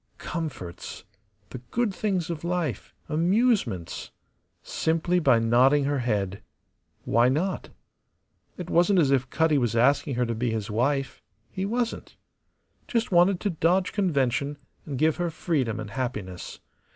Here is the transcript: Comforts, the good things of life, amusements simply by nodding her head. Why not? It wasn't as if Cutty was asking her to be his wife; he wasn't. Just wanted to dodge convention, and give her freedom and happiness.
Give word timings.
Comforts, 0.17 1.03
the 1.51 1.59
good 1.69 1.93
things 1.93 2.31
of 2.31 2.43
life, 2.43 2.91
amusements 3.07 4.09
simply 4.63 5.19
by 5.19 5.37
nodding 5.37 5.83
her 5.83 5.99
head. 5.99 6.41
Why 7.05 7.29
not? 7.29 7.69
It 8.57 8.67
wasn't 8.67 8.97
as 8.97 9.11
if 9.11 9.29
Cutty 9.29 9.59
was 9.59 9.75
asking 9.75 10.15
her 10.15 10.25
to 10.25 10.33
be 10.33 10.49
his 10.49 10.71
wife; 10.71 11.21
he 11.51 11.67
wasn't. 11.67 12.15
Just 12.87 13.11
wanted 13.11 13.39
to 13.41 13.51
dodge 13.51 13.93
convention, 13.93 14.57
and 14.87 14.97
give 14.97 15.17
her 15.17 15.29
freedom 15.29 15.79
and 15.79 15.91
happiness. 15.91 16.59